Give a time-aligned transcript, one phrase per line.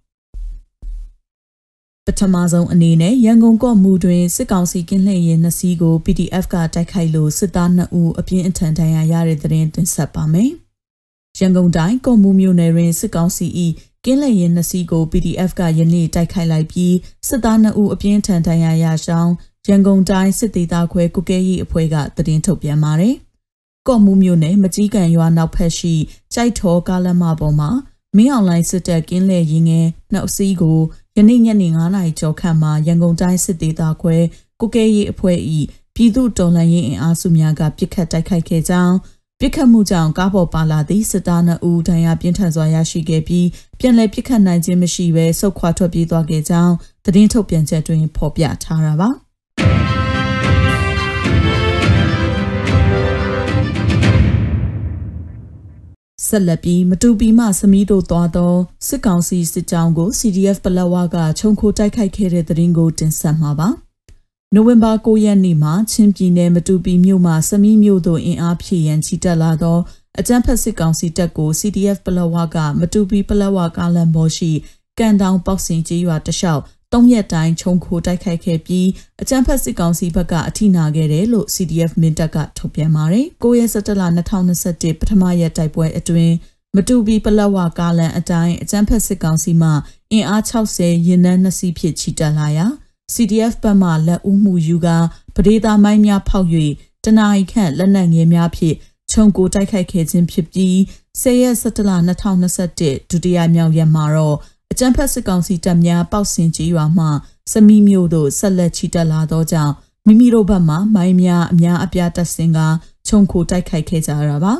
[2.19, 10.51] ထမဆုံးအနေနဲ့ရန်ကုန်ကော့မူတွင်စစ်ကောင်စီကင်းလှည့်ရင်နှစ်စီးကို PDF ကတိုက်ခိုက်လို့စစ်သား2ဦးအပြင်းအထန်ဒဏ်ရာရတဲ့တဲ့တင်တင်ဆက်ပါမယ်။
[11.39, 13.47] ရန်ကုန်တိုင်းကော့မူမြို့နယ်တွင်စစ်ကောင်စီ၏
[14.05, 16.95] ကင်းလှည့်ရင်နှစ်စီးကို PDF ကယနေ့တိုက်ခိုက်လိုက်ပြီး
[17.27, 19.33] စစ်သား2ဦးအပြင်းထန်ဒဏ်ရာရရှောင်း
[19.67, 23.15] ရန်ကုန်တိုင်းစစ်သေးသားခွဲကုကဲရီအဖွဲ့ကသတင်းထုတ်ပြန်ပါတယ်။
[23.87, 25.93] ကော့မူမြို့နယ်မကြီးကန်ရွာနောက်ဖက်ရှိ
[26.33, 27.69] ကြိုက်ထောကားလမ်းမပေါ်မှာ
[28.17, 30.79] မင်းအောင်လိုင်းစစ်တပ်ကင်းလှည့်ရင်ငယ်နောက်စီးကို
[31.10, 34.17] ယ နေ့ညနေ9နာရီကျော်ခန့်မှာရန်ကုန်တိုင်းစစ်ဒေသခွဲ
[34.59, 35.37] ကုကဲရေးအဖွဲ့၏
[35.95, 38.95] ပြည်သူတော်လှန်ရေးအင်အားစုများကပြစ်ခတ်တိုက်ခိုက်ခဲ့ကြောင်း
[39.39, 43.47] ပြစ်ခတ်မှုကြောင့်ကားပေါ်ပါလာသည့်စစ်သား2ဦးဒဏ်ရာပြင်းထန်စွာရရှိခဲ့ပြီး
[43.79, 46.73] ပြန်လည်ပြစ်ခတ်နိုင်ခြင်းမရှိဘဲဆုတ်ခွာထွက်ပြေးသွားခဲ့ကြောင်း
[47.05, 49.09] သတင်းထုတ်ပြန်ချက်တွင်ဖော်ပြထားတာပါ။
[56.31, 58.53] ဆက်လက်ပြီးမတူပီမှစမီးတို့သွားသော
[58.87, 63.69] စစ်ကောင်စီစစ်ကြောင်းကို CDF ပလက်ဝကခြုံခိုတိုက်ခိုက်ခဲ့တဲ့တဲ့ရင်ကိုတင်ဆက်မှာပါ။
[64.55, 69.77] နိုဝင်ဘာ9ရက်နေ့မှာချင်းပြည်နယ်မတူပီမြို့မှာစမီးမြို့သို့အင်အားဖြည့်ရန်ချီတက်လာသော
[70.19, 74.51] အကြမ်းဖက်စစ်ကောင်စီတပ်ကို CDF ပလက်ဝကမတူပီပလက်ဝကားလမ်းပေါ်ရှိ
[74.99, 76.61] ကန်တောင်ပေါက်စင်ကျေးရွာတလျှောက်
[76.93, 78.87] ၃ရက်တိုင်းခြုံခိုတိုက်ခိုက်ခဲ့ပြီး
[79.21, 84.03] အကြမ်းဖက်စစ်ကောင်စီဘက်ကအထိနာခဲ့တယ်လို့ CDF မင်းတပ်ကထုတ်ပြန်ပါတယ်။9ရက်17လ
[84.57, 86.33] 2021ပထမရက်တိုက်ပွဲအတွင်း
[86.75, 89.69] မတူပီပလက်ဝကားလန်အတိုင်းအကြမ်းဖက်စစ်ကောင်စီမှ
[90.11, 92.67] အင်အား60ရင်နှန်းနှစ်စီးဖြစ်ချီတက်လာရာ
[93.13, 94.97] CDF ဘက်မှလက်ဦးမှုယူကာ
[95.35, 96.47] ပဒေသာမိုင်းများဖောက်၍
[97.03, 98.75] တနအီခန့်လက်နက်ငယ်များဖြင့်
[99.11, 100.75] ခြုံကိုတိုက်ခိုက်ခဲ့ခြင်းဖြစ်ပြီး
[101.21, 101.91] 10ရက်17လ
[102.51, 104.37] 2021ဒုတိယမြောက်ရက်မှာတော့
[104.71, 107.05] အကြမ်းဖက်စစ်ကောင်စီတပ်များပေါက်စင်ကြီးရွာမှ
[107.51, 109.73] စမီမျိုးတို့ဆက်လက်ချီတက်လာသောကြောင့်
[110.05, 112.59] မိမိတို့ဘက်မှမိုင်းများအများအပြားတပ်ဆင်က
[113.07, 114.53] ခြုံခိုတိုက်ခိုက်ခဲ့ကြရပါ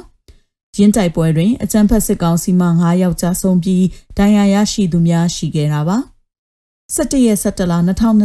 [0.77, 3.85] ရင်းတိုက်ပွဲတွင်အကြမ်းဖက်စစ်ကောင်စီမှ9ယောက်ကြာဆုံးပြီး
[4.17, 5.97] ဒဏ်ရာရရှိသူများရှိခဲ့တာပါ
[6.95, 7.73] 17ရက်17လ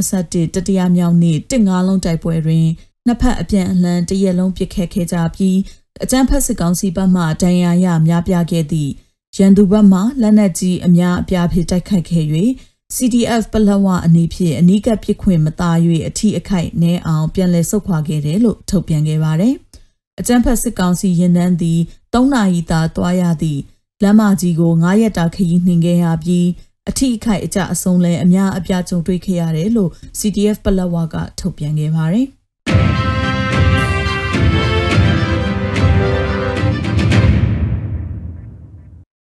[0.02, 2.66] 2021တတိယမြောက်နေ့တစ်ငါးလုံးတိုက်ပွဲတွင်
[3.06, 5.58] နှစ်ဖက်အပြန်အလှန်တရက်လုံးပစ်ခတ်ခဲ့ကြပြီး
[6.02, 8.92] အကြမ်းဖက်စစ်ကောင်စီဘက်မှဒဏ်ရာရများပြားခဲ့သည့်
[9.36, 12.24] ရန်သူဘက်မှလက်နက်ကြီးအများအပြားဖြင့်တိုက်ခိုက်ခဲ့၍
[12.94, 15.76] CDF ပလဝအနေဖြင့်အနီးကပ်ပစ်ခွင့်မသား၍
[16.08, 19.54] အထီးအခိုက်နဲအောင်ပြန်လည်ဆုတ်ခွာခဲ့တယ်လို့ထုတ်ပြန်ခဲ့ပါတယ်။
[20.20, 21.80] အကြံဖက်စစ်ကောင်စီရင်နှန်းသည်
[22.14, 23.60] ၃နာရီသာသွားရသည့်
[24.02, 26.46] လမ်းမကြီးကို9ရက်တာခရီးနှင်ခဲ့ရပြီး
[26.88, 32.26] အထီးအခိုက်အကြအဆုံးလဲအများအပြားကြုံတွေ့ခဲ့ရတယ်လို့ CDF ပလဝကထုတ်ပြန်ခဲ့ပါတယ်။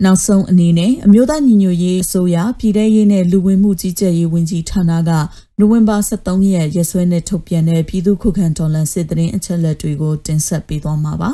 [0.05, 5.11] နောက်ဆုံးအနေနဲ့အမျိုးသားညီညွတ်ရေးအစိုးရပြည်ထရေးနဲ့လူဝင်မှုကြီးကြပ်ရေးဝန်ကြီးဌာနက
[5.59, 11.31] နိုဝင်ဘာ23ရက်ရက်စွဲနဲ့ထုတ်ပြန်တဲ့ပြည်သူ့ခုခံတော်လှန်စစ်တရင်အချက်လက်တွေကိုတင်ဆက်ပေးသွားမှာပါ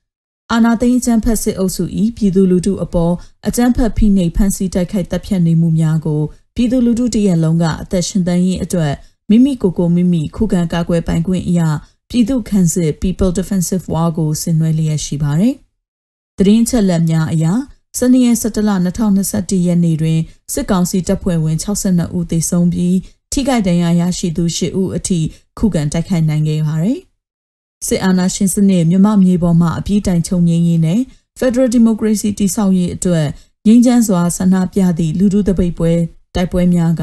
[0.52, 1.84] ။အာနာသိန်းအကြမ်းဖက်စစ်အုပ်စု၏
[2.16, 3.14] ပြည်သူလူထုအပေါ်
[3.48, 6.20] အကြမ်းဖက်ဖိနှိပ်ဖန်ဆီးတိုက်ခိုက်တပ်ဖြတ်နေမှုများကို
[6.54, 8.92] ပြည်သူလူထုတရက်လုံးကအသက်ရှင်သန်ရေးအတွက်
[9.30, 11.68] မိမိကိုယ်ကိုမိမိခုခံကာကွယ်ပိုင်ခွင့်အရာ
[12.08, 15.54] ပြည်သူ့ခန့်စစ် People Defensive War ကိုဆင်နွှဲလျက်ရှိပါတယ်။
[16.38, 17.52] တရင်ချက်လက်များအရာ
[17.98, 20.18] စနေရက်17လ2021ရက်နေ့တွင်
[20.52, 22.96] စစ်ကောင်စီတပ်ဖွဲ့ဝင်62ဦးသေဆုံးပြီး
[23.32, 25.18] ထိခိုက်ဒဏ်ရာရရှိသူ10ဦးအထိ
[25.58, 26.98] ခုခံတိုက်ခိုက်နိုင်ခဲ့ပါတယ်။
[27.86, 31.00] စစ်အာဏာရှင်စနစ်မြမမြေပေါ်မှာအပြည့်တိုင်ချုပ်ငြိမ်းရေးနဲ့
[31.38, 33.26] Federal Democracy တည်ဆောက်ရေးအတွက်
[33.66, 35.92] ငြိမ်းချမ်းစွာဆန္ဒပြသည့်လူထုတပိတ်ပွဲ
[36.34, 37.02] တိုက်ပွဲများက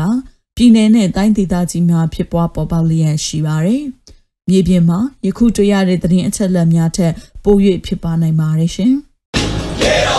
[0.56, 3.84] ပြည်내နဲ့တိုင်းဒေသကြီးများဖြစ်ပွားပေါ်ပေါက်လျက်ရှိပါတယ်။
[4.50, 7.14] မြေပြင်မှာယခုတွေ့ရတဲ့သတင်းအချက်အလက်များထက်
[7.44, 7.56] ပို၍
[7.86, 8.94] ဖြစ်ပါနိုင်ပါတယ်ရှင်။
[9.84, 10.19] Yeah, အော